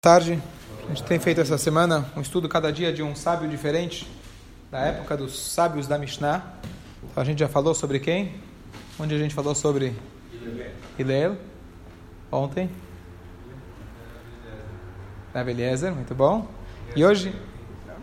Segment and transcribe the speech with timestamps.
[0.00, 0.40] tarde.
[0.84, 4.08] A gente tem feito essa semana um estudo cada dia de um sábio diferente,
[4.70, 6.54] da época dos sábios da Mishnah.
[7.02, 8.36] Então, a gente já falou sobre quem?
[8.96, 9.96] Onde a gente falou sobre
[10.96, 11.36] Hillel?
[12.30, 12.70] Ontem?
[15.34, 16.46] Rabi Eliezer, muito bom.
[16.94, 17.34] E hoje,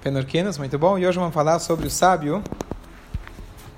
[0.01, 0.99] Penorquinos, muito bom.
[0.99, 2.43] E hoje vamos falar sobre o sábio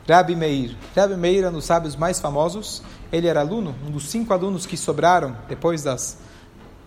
[0.10, 0.76] Rabi Meir.
[0.96, 2.82] Rabi Meir é um dos sábios mais famosos.
[3.12, 6.18] Ele era aluno, um dos cinco alunos que sobraram depois das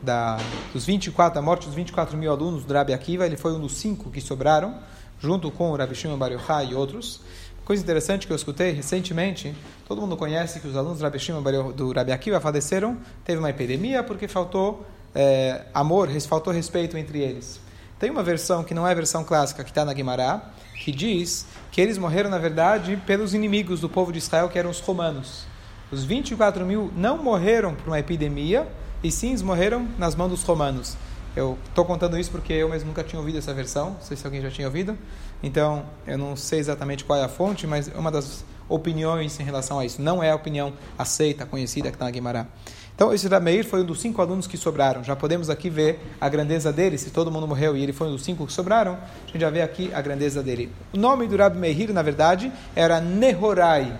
[0.03, 0.39] da,
[0.73, 3.77] dos 24, da morte dos 24 mil alunos do Rabi Akiva, ele foi um dos
[3.77, 4.79] cinco que sobraram,
[5.19, 7.21] junto com o Rabi Shimon Bar Yochai e outros.
[7.65, 9.55] Coisa interessante que eu escutei recentemente,
[9.87, 11.43] todo mundo conhece que os alunos do Rabi Shimon
[11.73, 14.85] do Rabi Akiva faleceram, teve uma epidemia porque faltou
[15.15, 17.61] é, amor, faltou respeito entre eles.
[17.99, 20.51] Tem uma versão que não é a versão clássica, que está na Guimará,
[20.83, 24.71] que diz que eles morreram, na verdade, pelos inimigos do povo de Israel, que eram
[24.71, 25.45] os romanos.
[25.93, 28.67] Os 24 mil não morreram por uma epidemia,
[29.03, 30.97] e sim morreram nas mãos dos romanos.
[31.37, 34.27] Eu estou contando isso porque eu mesmo nunca tinha ouvido essa versão, não sei se
[34.27, 34.99] alguém já tinha ouvido,
[35.43, 39.43] então eu não sei exatamente qual é a fonte, mas é uma das opiniões em
[39.43, 40.01] relação a isso.
[40.01, 42.47] Não é a opinião aceita, conhecida que está na Guimarães.
[42.95, 45.03] Então, esse Rameir foi um dos cinco alunos que sobraram.
[45.03, 46.99] Já podemos aqui ver a grandeza dele.
[46.99, 49.49] Se todo mundo morreu e ele foi um dos cinco que sobraram, a gente já
[49.49, 50.71] vê aqui a grandeza dele.
[50.93, 53.99] O nome do Rabi Meir, na verdade, era Nehorai.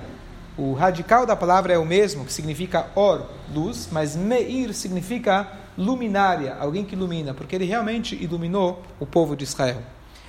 [0.63, 6.55] O radical da palavra é o mesmo, que significa or, luz, mas Meir significa luminária,
[6.61, 9.83] alguém que ilumina, porque ele realmente iluminou o povo de Israel.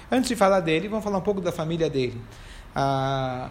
[0.10, 2.22] Antes de falar dele, vamos falar um pouco da família dele.
[2.74, 3.50] Ah,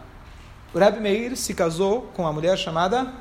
[0.73, 3.13] o Rabbi Meir se casou com uma mulher chamada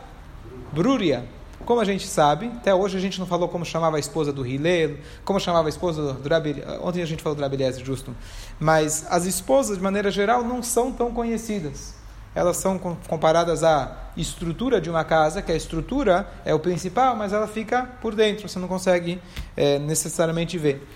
[0.72, 1.26] Brúria.
[1.66, 4.48] Como a gente sabe, até hoje a gente não falou como chamava a esposa do
[4.48, 8.16] Hillel, como chamava a esposa do Rabi, ontem a gente falou do Rabi Eliezer, justo.
[8.58, 11.99] Mas as esposas, de maneira geral, não são tão conhecidas
[12.34, 17.34] elas são comparadas à estrutura de uma casa, que a estrutura é o principal, mas
[17.34, 19.22] ela fica por dentro, você não consegue
[19.56, 20.88] é, necessariamente ver.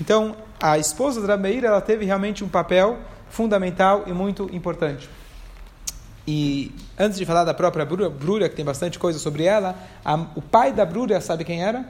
[0.00, 5.08] Então, a esposa da Meir, ela teve realmente um papel fundamental e muito importante.
[6.26, 9.74] E antes de falar da própria Brúria, que tem bastante coisa sobre ela,
[10.04, 11.80] a, o pai da Brúria, sabe quem era?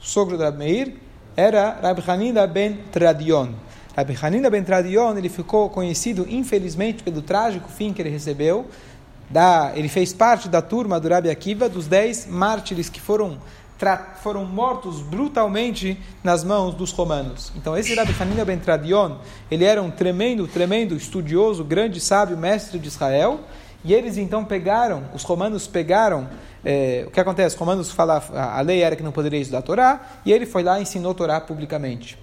[0.00, 0.96] O sogro da Meir,
[1.36, 3.54] era Rabbi Hanina ben Tradion.
[3.96, 8.66] Rabbi Hanina ben Tradion, ele ficou conhecido, infelizmente, pelo trágico fim que ele recebeu.
[9.28, 13.38] Da, ele fez parte da turma do Rabbi Akiva, dos dez mártires que foram,
[14.22, 17.52] foram mortos brutalmente nas mãos dos romanos.
[17.56, 19.16] Então, esse Rabbi Hanina ben Tradion,
[19.50, 23.40] ele era um tremendo, tremendo estudioso, grande sábio, mestre de Israel.
[23.84, 26.28] E eles então pegaram, os romanos pegaram,
[26.62, 27.54] é, o que acontece?
[27.54, 30.62] Os romanos falam, a lei era que não poderia estudar a Torá, e ele foi
[30.62, 32.18] lá e ensinou a Torá publicamente.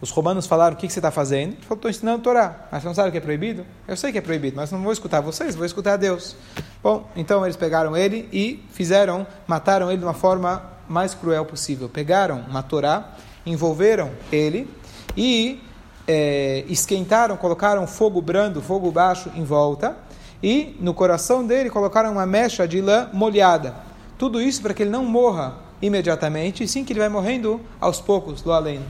[0.00, 1.52] Os romanos falaram: O que, você está fazendo?
[1.52, 2.68] Ele falou: Estou ensinando a Torá.
[2.70, 3.64] Mas você não sabe o que é proibido?
[3.88, 6.36] Eu sei que é proibido, mas não vou escutar vocês, vou escutar Deus.
[6.82, 11.88] Bom, então eles pegaram ele e fizeram, mataram ele de uma forma mais cruel possível.
[11.88, 13.14] Pegaram uma Torá,
[13.44, 14.68] envolveram ele
[15.16, 15.60] e
[16.06, 19.96] é, esquentaram, colocaram fogo brando, fogo baixo em volta
[20.42, 23.74] e no coração dele colocaram uma mecha de lã molhada.
[24.18, 28.00] Tudo isso para que ele não morra imediatamente, e sim que ele vai morrendo aos
[28.00, 28.80] poucos, do além.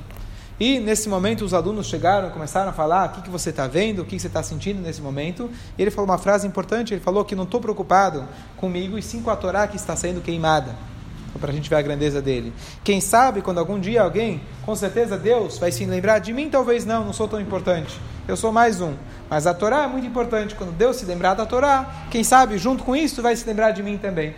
[0.58, 4.00] E nesse momento os alunos chegaram, começaram a falar: o que, que você está vendo,
[4.00, 5.50] o que, que você está sentindo nesse momento.
[5.76, 8.24] E ele falou uma frase importante: ele falou que não estou preocupado
[8.56, 10.74] comigo e sim com a Torá que está sendo queimada.
[11.38, 12.50] Para a gente ver a grandeza dele.
[12.82, 16.86] Quem sabe quando algum dia alguém, com certeza Deus vai se lembrar de mim, talvez
[16.86, 18.00] não, não sou tão importante.
[18.26, 18.94] Eu sou mais um.
[19.28, 20.54] Mas a Torá é muito importante.
[20.54, 23.82] Quando Deus se lembrar da Torá, quem sabe junto com isso vai se lembrar de
[23.82, 24.34] mim também.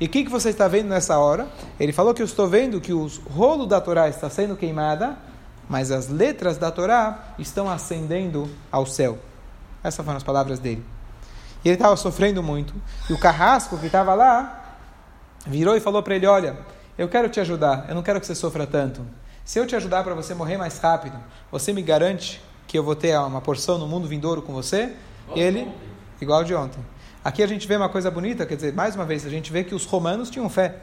[0.00, 1.46] E o que, que você está vendo nessa hora?
[1.78, 5.16] Ele falou que eu estou vendo que o rolo da Torá está sendo queimada
[5.68, 9.18] mas as letras da Torá estão ascendendo ao céu.
[9.82, 10.84] Essas foram as palavras dele.
[11.64, 12.74] E ele estava sofrendo muito.
[13.08, 14.76] E o carrasco que estava lá
[15.46, 16.58] virou e falou para ele: Olha,
[16.96, 19.04] eu quero te ajudar, eu não quero que você sofra tanto.
[19.44, 21.18] Se eu te ajudar para você morrer mais rápido,
[21.50, 24.94] você me garante que eu vou ter uma porção no mundo vindouro com você?
[25.34, 25.70] E ele,
[26.20, 26.84] igual de ontem.
[27.22, 29.64] Aqui a gente vê uma coisa bonita, quer dizer, mais uma vez, a gente vê
[29.64, 30.82] que os romanos tinham fé.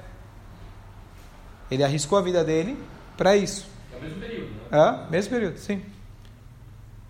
[1.69, 2.77] Ele arriscou a vida dele
[3.15, 3.70] para isso.
[4.01, 5.05] Mesmo período, né?
[5.07, 5.81] É, mesmo período, sim.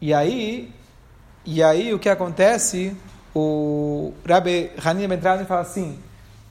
[0.02, 0.74] E aí,
[1.46, 2.96] e aí o que acontece?
[3.34, 5.98] O Rabbi Hanina Bentrado fala assim: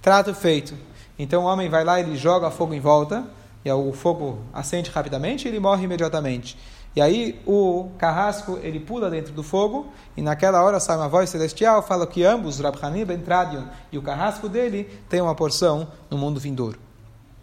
[0.00, 0.74] trato feito.
[1.18, 3.24] Então o homem vai lá, ele joga fogo em volta,
[3.64, 6.56] e o fogo acende rapidamente e ele morre imediatamente.
[6.96, 11.28] E aí o carrasco, ele pula dentro do fogo, e naquela hora sai uma voz
[11.28, 16.16] celestial, fala que ambos, Rabbi Hanina Bentradion e o carrasco dele, têm uma porção no
[16.16, 16.78] mundo vindouro.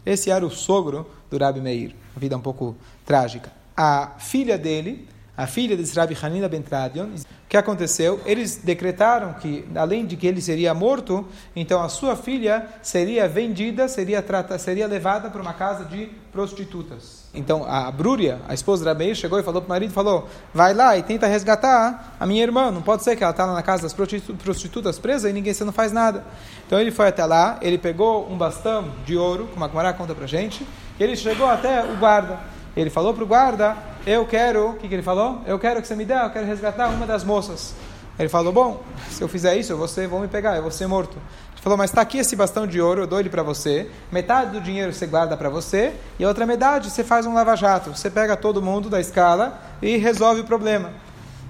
[0.08, 1.94] Esse era o sogro do Rabbi Meir.
[2.16, 3.52] Uma vida um pouco trágica.
[3.76, 5.06] A filha dele,
[5.36, 7.10] a filha de Rabbi Hanina ben Tradion,
[7.48, 8.20] O que aconteceu?
[8.26, 13.88] Eles decretaram que, além de que ele seria morto, então a sua filha seria vendida,
[13.88, 17.24] seria, trata, seria levada para uma casa de prostitutas.
[17.34, 20.74] Então a Brúria, a esposa da Meir, chegou e falou para o marido, falou, vai
[20.74, 23.84] lá e tenta resgatar a minha irmã, não pode ser que ela está na casa
[23.84, 26.26] das prostitutas presa e ninguém, você não faz nada.
[26.66, 30.14] Então ele foi até lá, ele pegou um bastão de ouro, como a Kumara conta
[30.14, 30.68] para gente,
[31.00, 32.42] e ele chegou até o guarda.
[32.76, 35.42] Ele falou para o guarda, eu quero, o que, que ele falou?
[35.46, 37.76] Eu quero que você me dê, eu quero resgatar uma das moças.
[38.18, 41.18] Ele falou, bom, se eu fizer isso, você vão me pegar, eu vou ser morto.
[41.52, 43.92] Ele falou, mas está aqui esse bastão de ouro, eu dou ele para você.
[44.10, 47.90] Metade do dinheiro você guarda para você e a outra metade você faz um lava-jato.
[47.90, 50.92] Você pega todo mundo da escala e resolve o problema.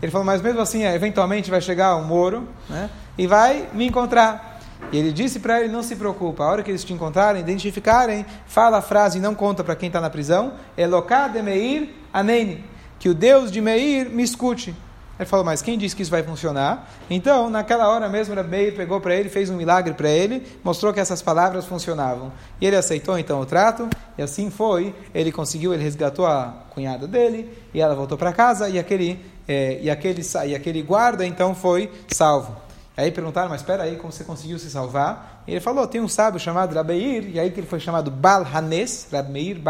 [0.02, 4.47] Ele falou, mas mesmo assim, eventualmente vai chegar um Moro né, e vai me encontrar.
[4.92, 8.26] E ele disse para ele: não se preocupa, a hora que eles te encontrarem, identificarem,
[8.46, 12.64] fala a frase e não conta para quem está na prisão: Eloká de Meir Aneni,
[13.00, 14.76] que o Deus de Meir me escute.
[15.20, 16.88] Ele falou, mas quem disse que isso vai funcionar?
[17.10, 21.00] Então, naquela hora mesmo, Meir pegou para ele, fez um milagre para ele, mostrou que
[21.00, 22.32] essas palavras funcionavam.
[22.62, 24.94] E ele aceitou então o trato, e assim foi.
[25.16, 29.80] Ele conseguiu, ele resgatou a cunhada dele, e ela voltou para casa, e aquele, é,
[29.82, 32.67] e, aquele, e aquele guarda então foi salvo.
[32.98, 35.44] Aí perguntaram, mas espera aí, como você conseguiu se salvar?
[35.46, 38.44] E ele falou, tem um sábio chamado Rabeir, e aí que ele foi chamado Bal
[38.44, 39.62] Hanes, Rabeir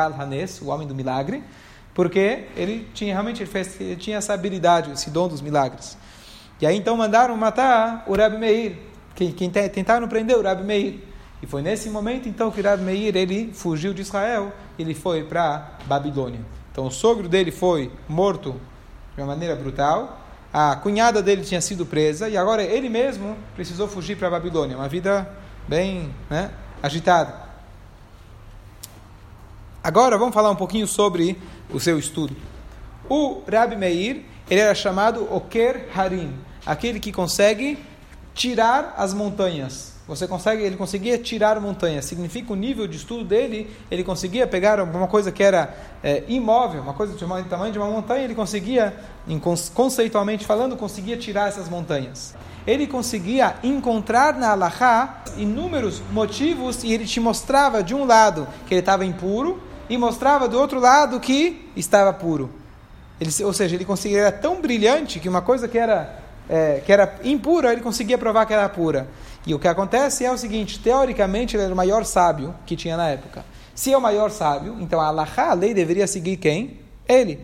[0.62, 1.44] o homem do milagre,
[1.94, 5.98] porque ele tinha realmente ele fez, ele tinha essa habilidade, esse dom dos milagres.
[6.62, 8.78] E aí então mandaram matar o Rabi Meir,
[9.14, 11.04] que, que tentaram prender o Rabi Meir.
[11.42, 15.26] E foi nesse momento então que o Rabi Meir ele fugiu de Israel, ele foi
[15.26, 16.40] para Babilônia.
[16.72, 18.56] Então o sogro dele foi morto
[19.16, 20.22] de uma maneira brutal,
[20.60, 24.76] a cunhada dele tinha sido presa e agora ele mesmo precisou fugir para a Babilônia.
[24.76, 25.30] Uma vida
[25.68, 26.50] bem né,
[26.82, 27.32] agitada.
[29.84, 31.40] Agora vamos falar um pouquinho sobre
[31.72, 32.36] o seu estudo.
[33.08, 36.34] O Rabi Meir, ele era chamado Oker Harim,
[36.66, 37.78] aquele que consegue
[38.34, 39.97] tirar as montanhas.
[40.08, 42.06] Você consegue, ele conseguia tirar montanhas.
[42.06, 46.82] Significa o nível de estudo dele, ele conseguia pegar alguma coisa que era é, imóvel,
[46.82, 47.20] uma coisa do
[47.50, 48.96] tamanho de uma montanha, ele conseguia,
[49.74, 52.34] conceitualmente falando, conseguia tirar essas montanhas.
[52.66, 58.74] Ele conseguia encontrar na Allahá inúmeros motivos e ele te mostrava de um lado que
[58.74, 62.50] ele estava impuro e mostrava do outro lado que estava puro.
[63.20, 66.92] Ele, ou seja, ele conseguia, era tão brilhante que uma coisa que era, é, que
[66.92, 69.08] era impura, ele conseguia provar que era pura.
[69.48, 72.98] E o que acontece é o seguinte: teoricamente ele era o maior sábio que tinha
[72.98, 73.46] na época.
[73.74, 76.82] Se é o maior sábio, então a Allahá, a lei, deveria seguir quem?
[77.08, 77.40] Ele.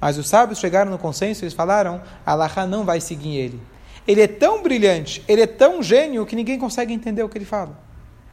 [0.00, 3.60] Mas os sábios chegaram no consenso e falaram: Allahá não vai seguir ele.
[4.06, 7.44] Ele é tão brilhante, ele é tão gênio que ninguém consegue entender o que ele
[7.44, 7.76] fala.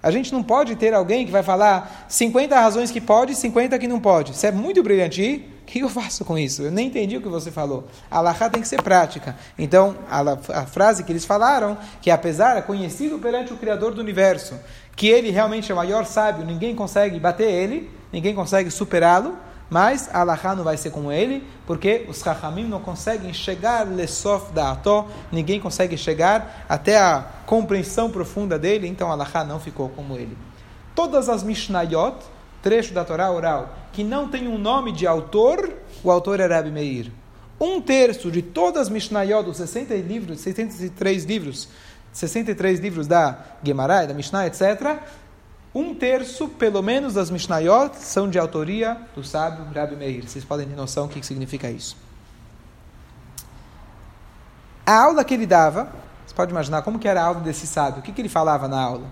[0.02, 3.80] A gente não pode ter alguém que vai falar 50 razões que pode e 50
[3.80, 4.32] que não pode.
[4.32, 5.22] Isso é muito brilhante.
[5.22, 6.62] E que eu faço com isso?
[6.62, 7.88] Eu nem entendi o que você falou.
[8.10, 9.36] A Allahá tem que ser prática.
[9.60, 10.22] Então, a,
[10.62, 14.58] a frase que eles falaram, que apesar, é conhecido perante o Criador do Universo,
[14.96, 19.36] que ele realmente é o maior sábio, ninguém consegue bater ele, ninguém consegue superá-lo,
[19.70, 24.54] mas a Allahá não vai ser como ele, porque os Chachamim não conseguem chegar lesof
[24.54, 29.90] da Ató, ninguém consegue chegar até a compreensão profunda dele, então a Allahá não ficou
[29.90, 30.38] como ele.
[30.96, 32.16] Todas as Mishnayot,
[32.68, 35.74] trecho da Torá oral, que não tem um nome de autor,
[36.04, 37.10] o autor é Rabi Meir.
[37.58, 41.70] Um terço de todas as Mishnayot, dos 60 livros, 63 livros,
[42.12, 45.00] 63 livros da Gemara, da Mishnah, etc.,
[45.74, 50.28] um terço, pelo menos, das Mishnayot são de autoria do sábio Rabi Meir.
[50.28, 51.96] Vocês podem ter noção do que significa isso.
[54.86, 55.90] A aula que ele dava,
[56.26, 58.68] você pode imaginar como que era a aula desse sábio, o que, que ele falava
[58.68, 59.08] na aula.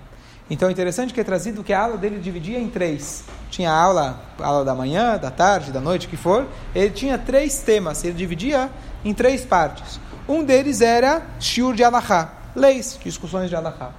[0.50, 3.24] Então é interessante que é trazido que a aula dele dividia em três.
[3.50, 6.48] Tinha a aula, aula da manhã, da tarde, da noite, o que for.
[6.74, 8.70] Ele tinha três temas, ele dividia
[9.04, 10.00] em três partes.
[10.28, 13.92] Um deles era Shiur de Alahá, leis, discussões de Alahá.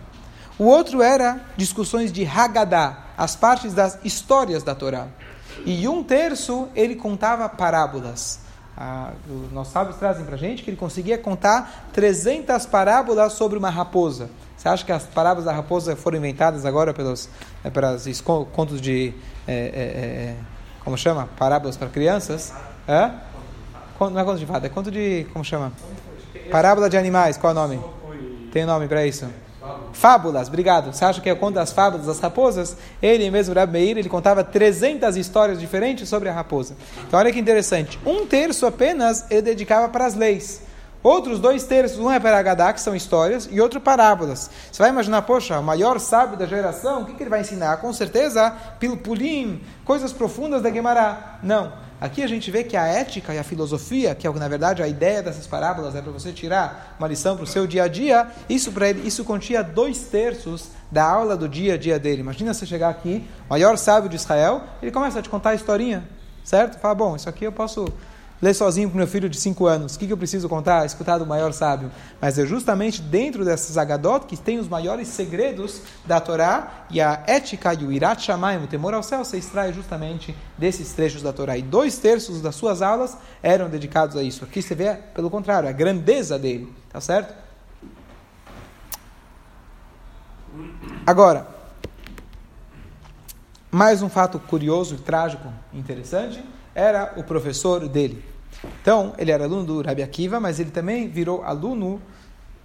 [0.58, 5.08] O outro era discussões de Haggadah, as partes das histórias da Torá.
[5.64, 8.45] E um terço ele contava parábolas.
[8.76, 13.58] Ah, os nossos sábios trazem para a gente que ele conseguia contar 300 parábolas sobre
[13.58, 14.28] uma raposa.
[14.56, 17.28] Você acha que as parábolas da raposa foram inventadas agora pelos,
[17.64, 19.14] é, pelos contos de.
[19.48, 20.36] É, é, é,
[20.84, 21.28] como chama?
[21.38, 22.52] Parábolas para crianças?
[22.86, 23.10] É?
[23.98, 25.26] Não é conto de fada, é conto de.
[25.32, 25.72] Como chama?
[26.50, 27.80] Parábola de animais, qual é o nome?
[28.52, 29.26] Tem nome para isso?
[29.92, 30.92] Fábulas, obrigado.
[30.92, 32.76] Você acha que é o conto das fábulas das raposas?
[33.00, 36.76] Ele mesmo, Rabi Meir, ele contava 300 histórias diferentes sobre a raposa.
[37.06, 37.98] Então olha que interessante.
[38.04, 40.62] Um terço apenas ele dedicava para as leis.
[41.02, 44.50] Outros dois terços, um é para Agadá, que são histórias, e outro parábolas.
[44.72, 47.76] Você vai imaginar, poxa, o maior sábio da geração, o que, que ele vai ensinar?
[47.76, 51.38] Com certeza, pilpulim, coisas profundas da Gemara.
[51.44, 51.72] Não.
[52.00, 54.88] Aqui a gente vê que a ética e a filosofia, que é na verdade a
[54.88, 58.28] ideia dessas parábolas é para você tirar uma lição para o seu dia a dia,
[58.48, 62.20] isso para ele, isso continha dois terços da aula do dia a dia dele.
[62.20, 65.54] Imagina você chegar aqui, o maior sábio de Israel, ele começa a te contar a
[65.54, 66.04] historinha,
[66.44, 66.78] certo?
[66.78, 67.86] Fala, bom, isso aqui eu posso
[68.40, 69.94] ler sozinho para meu filho de 5 anos.
[69.94, 70.84] O que, que, eu preciso contar?
[70.84, 71.90] Escutar do maior sábio.
[72.20, 77.22] Mas é justamente dentro dessas agadot que tem os maiores segredos da Torá e a
[77.26, 81.32] ética e o irat shamayim, o temor ao céu, se extrai justamente desses trechos da
[81.32, 81.56] Torá.
[81.56, 84.44] E dois terços das suas aulas eram dedicados a isso.
[84.44, 86.72] Aqui você vê, pelo contrário, a grandeza dele.
[86.90, 87.34] Tá certo?
[91.06, 91.46] Agora,
[93.70, 96.42] mais um fato curioso, trágico, interessante
[96.76, 98.22] era o professor dele.
[98.82, 102.00] Então, ele era aluno do Rabi Akiva, mas ele também virou aluno,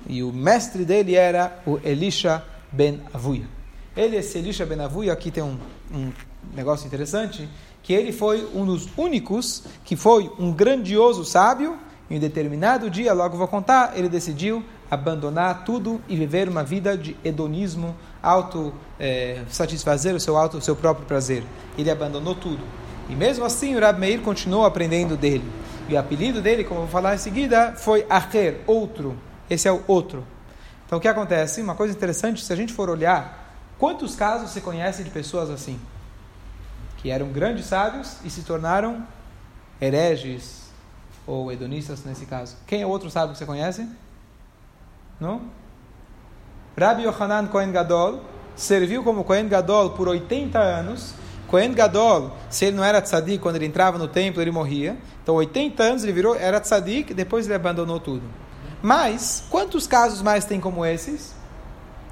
[0.06, 3.48] e o mestre dele era o Elisha ben Avuya.
[3.96, 5.58] Ele, esse Elisha ben Avuya, aqui tem um,
[5.94, 6.12] um
[6.53, 7.48] negócio interessante,
[7.82, 11.77] que ele foi um dos únicos que foi um grandioso sábio,
[12.10, 16.98] em um determinado dia, logo vou contar, ele decidiu abandonar tudo e viver uma vida
[16.98, 21.46] de hedonismo, auto é, satisfazer o seu auto, o seu próprio prazer.
[21.77, 22.62] Ele abandonou tudo.
[23.12, 25.44] E mesmo assim, o Rab Meir continuou aprendendo dele.
[25.89, 29.18] E o apelido dele, como eu vou falar em seguida, foi Acher, outro.
[29.50, 30.25] Esse é o outro.
[30.86, 31.62] Então o que acontece?
[31.62, 35.77] Uma coisa interessante, se a gente for olhar, quantos casos você conhece de pessoas assim?
[37.00, 39.06] Que eram grandes sábios e se tornaram
[39.82, 40.72] hereges
[41.27, 42.56] ou hedonistas nesse caso.
[42.65, 43.86] Quem é outro sábio que você conhece?
[45.20, 45.41] Não?
[46.80, 48.22] Rabbi Yohanan Kohen Gadol
[48.56, 51.13] serviu como Kohen Gadol por 80 anos
[51.51, 54.98] Cohen Gadol, se ele não era tzadik, quando ele entrava no templo, ele morria.
[55.22, 58.24] Então, 80 anos ele virou, era tzadik, depois ele abandonou tudo.
[58.81, 61.36] Mas, quantos casos mais tem como esses?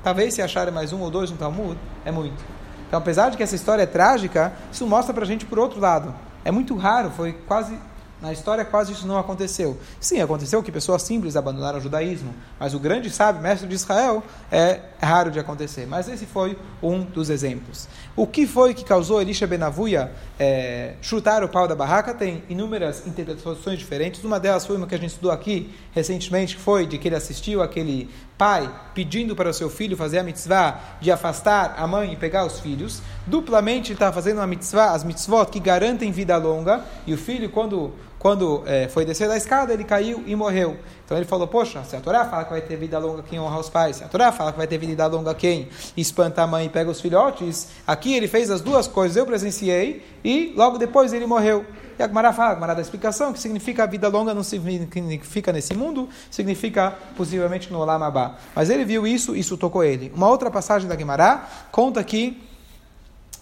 [0.04, 2.44] Talvez se acharem mais um ou dois no Talmud, é muito.
[2.86, 5.80] Então, apesar de que essa história é trágica, isso mostra para a gente por outro
[5.80, 6.14] lado.
[6.44, 7.80] É muito raro, foi quase
[8.22, 9.78] na história quase isso não aconteceu.
[10.00, 14.24] Sim, aconteceu que pessoas simples abandonaram o judaísmo, mas o grande sábio, mestre de Israel,
[14.52, 15.88] é raro de acontecer.
[15.88, 17.88] Mas esse foi um dos exemplos.
[18.16, 22.14] O que foi que causou Elisha Benavuia é, chutar o pau da barraca?
[22.14, 24.24] Tem inúmeras interpretações diferentes.
[24.24, 27.16] Uma delas foi uma que a gente estudou aqui recentemente, que foi de que ele
[27.16, 32.14] assistiu aquele pai pedindo para o seu filho fazer a mitzvah de afastar a mãe
[32.14, 33.02] e pegar os filhos.
[33.28, 37.50] Duplamente ele está fazendo uma mitzvah, as mitzvot que garantem vida longa, e o filho,
[37.50, 40.78] quando quando é, foi descer da escada, ele caiu e morreu.
[41.06, 43.58] Então ele falou: Poxa, se a Torá fala que vai ter vida longa quem honra
[43.58, 46.66] os pais, se a Torá fala que vai ter vida longa quem espanta a mãe
[46.66, 51.14] e pega os filhotes, aqui ele fez as duas coisas, eu presenciei, e logo depois
[51.14, 51.66] ele morreu.
[51.98, 55.52] E a Gemara fala, a Gemara da explicação, que significa a vida longa não significa
[55.52, 58.38] nesse mundo, significa possivelmente no Olam Abba.
[58.56, 60.12] Mas ele viu isso, isso tocou ele.
[60.16, 62.49] Uma outra passagem da Gemara conta que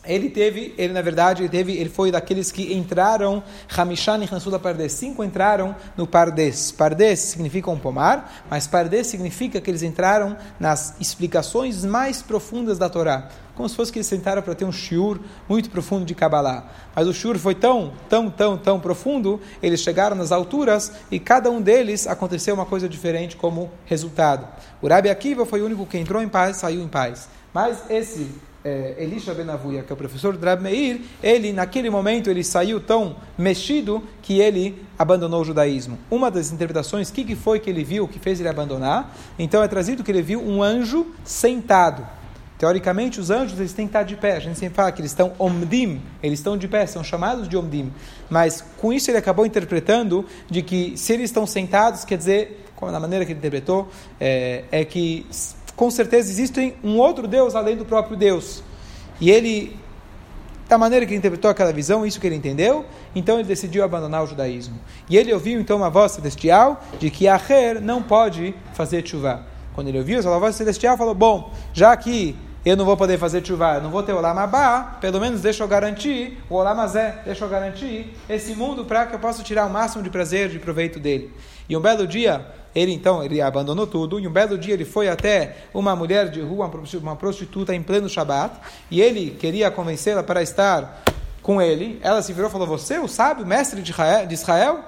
[0.07, 3.43] ele teve, ele na verdade, ele teve, ele foi daqueles que entraram,
[3.75, 6.71] Hamishan e Pardes, cinco entraram no Pardes.
[6.71, 12.89] Pardes significa um pomar, mas Pardes significa que eles entraram nas explicações mais profundas da
[12.89, 13.29] Torá.
[13.57, 16.65] Como se fosse que eles sentaram para ter um shiur muito profundo de Kabbalah.
[16.95, 21.49] Mas o shiur foi tão, tão, tão, tão profundo, eles chegaram nas alturas e cada
[21.49, 24.47] um deles aconteceu uma coisa diferente como resultado.
[24.79, 27.27] O Rabi Akiva foi o único que entrou em paz, saiu em paz.
[27.51, 28.29] Mas esse
[28.67, 32.81] é, Elisha Benavuia, que é o professor do Rab Meir, ele, naquele momento, ele saiu
[32.81, 35.97] tão mexido que ele abandonou o judaísmo.
[36.11, 39.15] Uma das interpretações, o que, que foi que ele viu que fez ele abandonar?
[39.39, 42.05] Então é trazido que ele viu um anjo sentado.
[42.57, 44.35] Teoricamente, os anjos eles têm que estar de pé.
[44.35, 47.55] A gente sempre fala que eles estão omdim, eles estão de pé, são chamados de
[47.55, 47.93] omdim.
[48.29, 52.99] Mas com isso ele acabou interpretando de que se eles estão sentados, quer dizer, na
[52.99, 53.87] maneira que ele interpretou,
[54.19, 55.25] é, é que
[55.77, 58.63] com certeza existe um outro Deus além do próprio Deus.
[59.21, 59.79] E ele,
[60.67, 62.83] da maneira que ele interpretou aquela visão, isso que ele entendeu,
[63.15, 64.77] então ele decidiu abandonar o judaísmo.
[65.07, 69.45] E ele ouviu então uma voz celestial de que Aher não pode fazer chuva.
[69.75, 73.45] Quando ele ouviu essa voz celestial, falou: Bom, já que eu não vou poder fazer
[73.45, 77.45] chuva, eu não vou ter o Lamabá, pelo menos deixa eu garantir, o Olamazé, deixa
[77.45, 80.99] eu garantir esse mundo para que eu possa tirar o máximo de prazer, de proveito
[80.99, 81.31] dele.
[81.69, 85.09] E um belo dia, ele então ele abandonou tudo e um belo dia ele foi
[85.09, 86.69] até uma mulher de rua,
[87.01, 88.55] uma prostituta em pleno Shabat,
[88.91, 91.03] e ele queria convencê-la para estar
[91.41, 91.97] com ele.
[92.01, 94.83] Ela se virou e falou: Você, o sábio, mestre de Israel?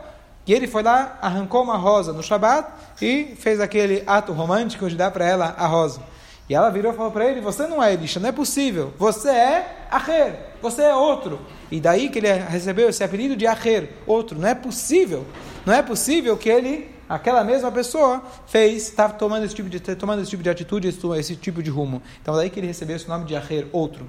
[0.46, 2.70] E ele foi lá, arrancou uma rosa no Shabat
[3.02, 6.02] e fez aquele ato romântico de dar para ela a rosa.
[6.50, 8.92] E ela virou e falou para ele: Você não é Elisha, não é possível.
[8.98, 11.40] Você é Aher, você é outro.
[11.72, 14.38] E daí que ele recebeu esse apelido de Aher, outro.
[14.38, 15.26] Não é possível.
[15.66, 20.22] Não é possível que ele aquela mesma pessoa fez, está tomando esse tipo de tomando
[20.22, 22.02] esse tipo de atitude, esse, tipo de rumo.
[22.22, 24.08] Então daí que ele recebeu esse nome de Aher, outro.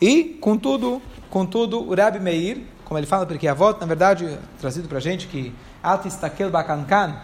[0.00, 4.88] E, contudo, contudo, o Rabi Meir, como ele fala, porque a volta, na verdade, trazido
[4.88, 7.16] para a gente que Altistakel Bakankan,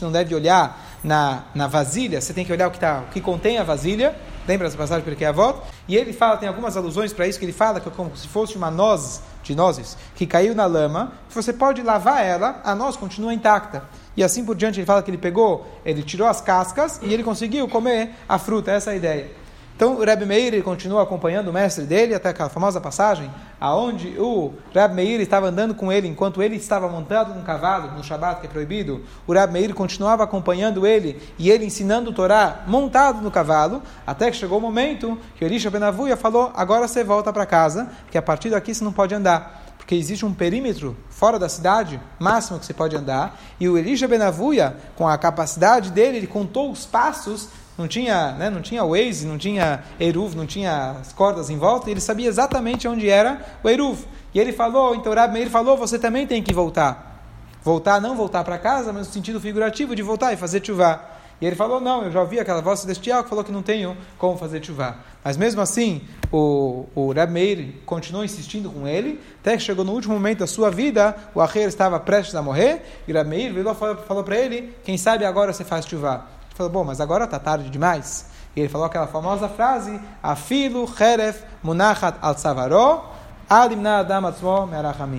[0.00, 3.20] não deve olhar na, na vasilha, você tem que olhar o que, tá, o que
[3.20, 4.14] contém a vasilha,
[4.46, 5.62] lembra essa passagem porque é a volta?
[5.88, 8.28] E ele fala, tem algumas alusões para isso, que ele fala que é como se
[8.28, 12.96] fosse uma noz de nozes que caiu na lama, você pode lavar ela, a noz
[12.96, 13.84] continua intacta.
[14.16, 17.22] E assim por diante, ele fala que ele pegou, ele tirou as cascas e ele
[17.22, 19.43] conseguiu comer a fruta, essa é a ideia.
[19.76, 23.28] Então o Reb Meir continua acompanhando o mestre dele até aquela famosa passagem
[23.60, 28.04] aonde o Reb Meir estava andando com ele enquanto ele estava montado num cavalo no
[28.04, 29.02] Shabat que é proibido.
[29.26, 34.30] O Reb Meir continuava acompanhando ele e ele ensinando o Torá montado no cavalo até
[34.30, 38.22] que chegou o momento que Elisha Benavuia falou: agora você volta para casa, que a
[38.22, 42.64] partir daqui você não pode andar porque existe um perímetro fora da cidade, máximo que
[42.64, 47.50] você pode andar, e o Elisha Benavuia, com a capacidade dele, ele contou os passos
[47.76, 51.90] não tinha, né, não tinha Waze, não tinha Eruv, não tinha as cordas em volta,
[51.90, 54.04] ele sabia exatamente onde era o Eruv.
[54.32, 57.22] E ele falou, então o Rabi Meir falou, você também tem que voltar.
[57.62, 61.00] Voltar, não voltar para casa, mas no sentido figurativo de voltar e fazer chuva.
[61.40, 63.96] E ele falou, não, eu já ouvi aquela voz celestial que falou que não tenho
[64.18, 64.96] como fazer chuva.
[65.22, 69.92] Mas mesmo assim, o, o Rabi Meir continuou insistindo com ele, até que chegou no
[69.92, 73.74] último momento da sua vida, o Aher estava prestes a morrer, e o Rabi Meir
[73.74, 76.33] falou, falou para ele, quem sabe agora você faz chuva.
[76.54, 78.26] Falou, bom, mas agora está tarde demais.
[78.54, 83.12] E ele falou aquela famosa frase, Afilu Heref Munachat al Savaró,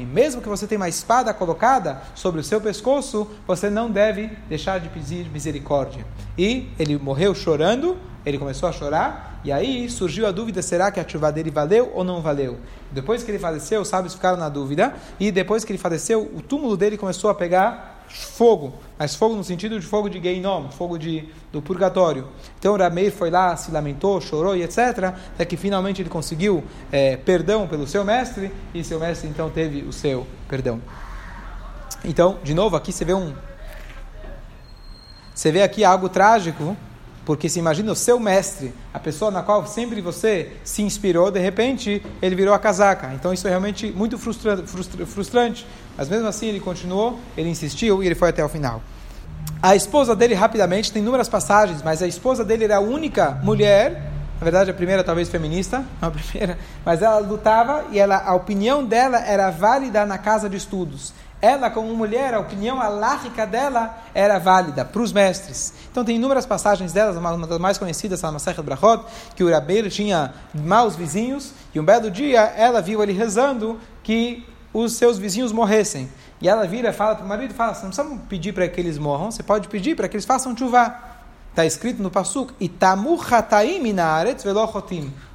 [0.07, 4.79] mesmo que você tenha uma espada colocada sobre o seu pescoço, você não deve deixar
[4.79, 6.05] de pedir misericórdia.
[6.37, 10.99] E ele morreu chorando, ele começou a chorar, e aí surgiu a dúvida: será que
[10.99, 12.57] a chuva dele valeu ou não valeu?
[12.91, 16.41] Depois que ele faleceu, os sábios ficaram na dúvida, e depois que ele faleceu, o
[16.41, 20.97] túmulo dele começou a pegar fogo, mas fogo no sentido de fogo de Geinom, fogo
[20.97, 22.27] de, do purgatório.
[22.57, 27.17] Então Rameir foi lá, se lamentou, chorou e etc., até que finalmente ele conseguiu é,
[27.17, 30.81] perdão pelo seu mestre, e seu mestre então teve o seu perdão.
[32.03, 33.33] Então, de novo, aqui você vê um.
[35.33, 36.77] Você vê aqui algo trágico
[37.25, 41.39] porque se imagina o seu mestre, a pessoa na qual sempre você se inspirou, de
[41.39, 43.11] repente ele virou a casaca.
[43.15, 44.63] Então isso é realmente muito frustrante,
[45.07, 45.67] frustrante.
[45.97, 48.81] Mas mesmo assim ele continuou, ele insistiu e ele foi até o final.
[49.61, 54.11] A esposa dele, rapidamente, tem inúmeras passagens, mas a esposa dele era a única mulher,
[54.39, 58.85] na verdade a primeira talvez feminista, a primeira, mas ela lutava e ela, a opinião
[58.85, 61.13] dela era válida na casa de estudos
[61.45, 65.73] ela, como mulher, a opinião alárrica dela era válida para os mestres.
[65.91, 69.05] Então, tem inúmeras passagens delas, uma das mais conhecidas, a Masechet Brachot,
[69.35, 74.43] que o Rabeiro tinha maus vizinhos, e um belo dia ela viu ele rezando que
[74.73, 76.09] os seus vizinhos morressem.
[76.41, 78.81] E ela vira e fala para o marido, fala, você não precisa pedir para que
[78.81, 81.15] eles morram, você pode pedir para que eles façam chuva.
[81.55, 82.53] Está escrito no Pasuk,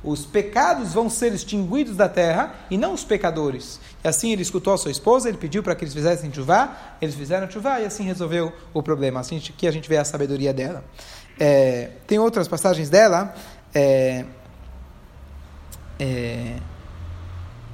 [0.05, 3.81] Os pecados vão ser extinguidos da terra e não os pecadores.
[4.03, 7.15] E assim ele escutou a sua esposa, ele pediu para que eles fizessem chuvá, eles
[7.15, 9.21] fizeram chuvá e assim resolveu o problema.
[9.21, 10.85] Assim que a gente vê a sabedoria dela.
[11.39, 13.35] É, tem outras passagens dela.
[13.75, 14.25] É,
[15.99, 16.57] é,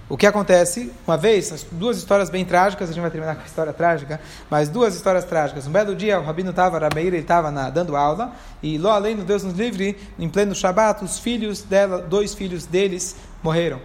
[0.09, 3.45] o que acontece, uma vez, duas histórias bem trágicas, a gente vai terminar com a
[3.45, 5.67] história trágica, mas duas histórias trágicas.
[5.67, 9.25] Um belo dia, o rabino estava, Rameir, ele estava dando aula, e lá além do
[9.25, 13.81] Deus nos livre, em pleno Shabat, os filhos dela, dois filhos deles, morreram.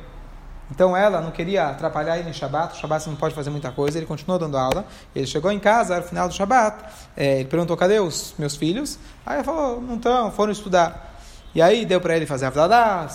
[0.71, 3.99] Então ela não queria atrapalhar ele em Shabat, o Shabat não pode fazer muita coisa,
[3.99, 7.75] ele continuou dando aula, ele chegou em casa, no final do Shabat, é, ele perguntou,
[7.75, 8.97] cadê os meus filhos?
[9.25, 11.11] Aí ela falou, não estão, foram estudar.
[11.53, 13.07] E aí deu para ele fazer Avdadá,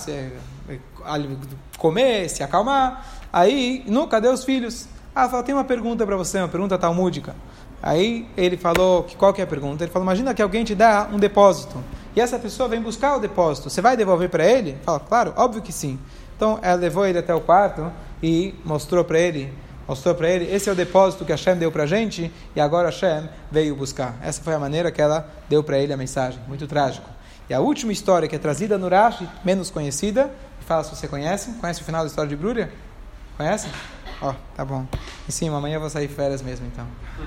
[1.79, 3.07] comer, se acalmar.
[3.33, 4.87] Aí, no, cadê os filhos?
[5.14, 7.35] Ah, falou, tem uma pergunta para você, uma pergunta talmúdica.
[7.83, 9.83] Aí ele falou, que, qual que é a pergunta?
[9.83, 11.83] Ele falou, imagina que alguém te dá um depósito.
[12.14, 13.71] E essa pessoa vem buscar o depósito.
[13.71, 14.77] Você vai devolver para ele?
[14.85, 15.99] Fala, claro, óbvio que sim.
[16.37, 17.90] Então ela levou ele até o quarto
[18.22, 19.53] e mostrou para ele,
[19.88, 22.88] mostrou para ele, esse é o depósito que Hashem deu para a gente e agora
[22.88, 24.16] Hashem veio buscar.
[24.22, 26.38] Essa foi a maneira que ela deu para ele a mensagem.
[26.46, 27.09] Muito trágico.
[27.49, 30.31] E a última história que é trazida no Rashi, menos conhecida,
[30.66, 31.53] fala se você conhece.
[31.61, 32.72] Conhece o final da história de Brúria?
[33.37, 33.68] Conhece?
[34.20, 34.87] Ó, oh, tá bom.
[35.29, 36.87] E sim, amanhã eu vou sair férias mesmo, então.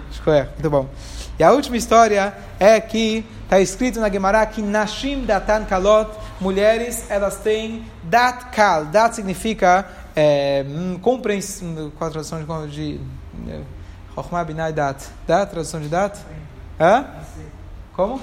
[0.10, 0.90] Acho que é, muito bom.
[1.38, 7.06] E a última história é que está escrito na Gemara que Nashim Datan Kalot, mulheres,
[7.10, 8.86] elas têm Dat Kal.
[8.86, 11.92] Dat significa é, hum, compreensão.
[11.98, 12.98] Qual a tradução de.
[12.98, 13.00] de
[14.16, 15.10] Chokhmah Binai Dat.
[15.28, 16.20] Dat, tradução de Dat?
[16.80, 17.06] Hã?
[17.94, 18.22] Como?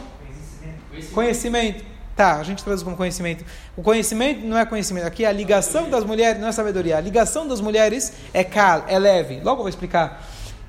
[1.12, 1.84] Conhecimento.
[2.16, 3.44] Tá, a gente traduz como conhecimento.
[3.76, 5.06] O conhecimento não é conhecimento.
[5.06, 6.96] Aqui a ligação das mulheres não é sabedoria.
[6.96, 9.40] A ligação das mulheres é cal, é leve.
[9.40, 10.22] Logo eu vou explicar.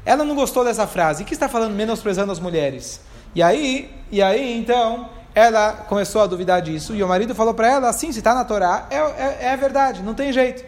[0.06, 1.24] Ela não gostou dessa frase.
[1.24, 3.00] E que está falando menosprezando as mulheres?
[3.34, 7.70] E aí, e aí então, ela começou a duvidar disso e o marido falou para
[7.70, 10.66] ela, assim, se está na Torá, é, é, é verdade, não tem jeito.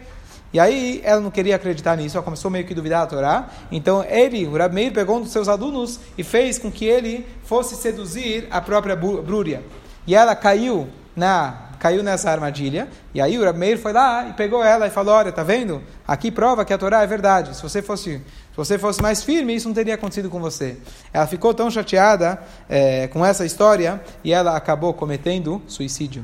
[0.52, 3.48] E aí ela não queria acreditar nisso, ela começou meio que a duvidar da Torá.
[3.72, 7.74] Então ele, o Rabi pegou um dos seus alunos e fez com que ele fosse
[7.74, 9.64] seduzir a própria Brúria.
[10.06, 12.88] E ela caiu na caiu nessa armadilha.
[13.12, 15.82] E aí o Rabi Meir foi lá e pegou ela e falou: Olha, tá vendo?
[16.06, 17.56] Aqui prova que a Torá é verdade.
[17.56, 20.76] Se você fosse, se você fosse mais firme, isso não teria acontecido com você.
[21.14, 26.22] Ela ficou tão chateada é, com essa história e ela acabou cometendo suicídio.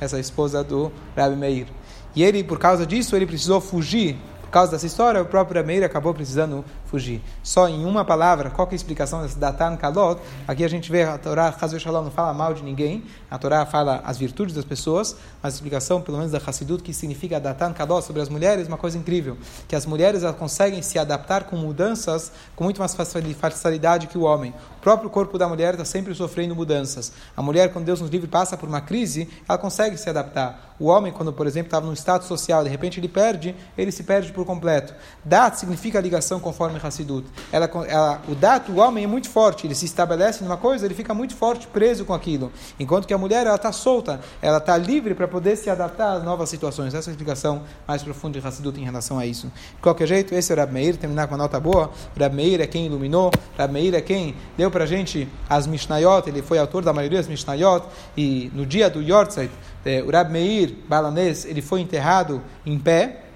[0.00, 1.68] Essa esposa do Rabi Meir.
[2.16, 4.16] E ele, por causa disso, ele precisou fugir.
[4.42, 7.22] Por causa dessa história, o próprio Meir acabou precisando fugir.
[7.42, 10.20] Só em uma palavra, qual é a explicação desse Datan Kalot?
[10.46, 13.04] Aqui a gente vê a Torá, Hazel Shalom, não fala mal de ninguém.
[13.30, 16.94] A Torá fala as virtudes das pessoas, mas a explicação, pelo menos da Hassidut, que
[16.94, 19.36] significa Datan Kalot sobre as mulheres, é uma coisa incrível.
[19.66, 24.22] Que as mulheres elas conseguem se adaptar com mudanças com muito mais facilidade que o
[24.22, 24.54] homem.
[24.78, 27.12] O próprio corpo da mulher está sempre sofrendo mudanças.
[27.36, 30.74] A mulher, quando Deus nos livre, passa por uma crise, ela consegue se adaptar.
[30.78, 34.04] O homem, quando, por exemplo, estava num status social, de repente ele perde, ele se
[34.04, 34.94] perde por completo.
[35.24, 37.26] Dat significa ligação conforme conforme Hassidut.
[37.52, 40.94] Ela, ela, o dato, o homem é muito forte, ele se estabelece numa coisa, ele
[40.94, 42.52] fica muito forte, preso com aquilo.
[42.78, 46.24] Enquanto que a mulher, ela está solta, ela está livre para poder se adaptar às
[46.24, 46.94] novas situações.
[46.94, 49.48] Essa é a explicação mais profunda de Hassidut em relação a isso.
[49.48, 51.90] De qualquer jeito, esse é o Rab Meir, terminar com uma nota boa.
[52.18, 56.28] Rab Meir é quem iluminou, Rab Meir é quem deu para a gente as Mishnayot,
[56.28, 57.86] ele foi autor da maioria das Mishnayot,
[58.16, 59.50] e no dia do Yortzeit,
[59.84, 63.27] eh, o Rab Meir Balanês, ele foi enterrado em pé,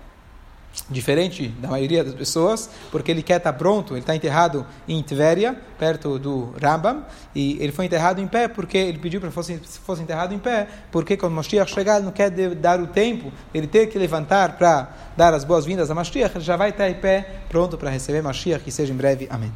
[0.89, 5.57] diferente da maioria das pessoas, porque ele quer estar pronto, ele está enterrado em Tveria,
[5.79, 7.05] perto do Rambam,
[7.35, 10.39] e ele foi enterrado em pé porque ele pediu para que fosse, fosse enterrado em
[10.39, 14.57] pé, porque quando Mashiach chegar, ele não quer dar o tempo, ele ter que levantar
[14.57, 18.23] para dar as boas-vindas a Mashiach, ele já vai estar em pé, pronto para receber
[18.23, 19.27] Mashiach, que seja em breve.
[19.31, 19.53] Amém.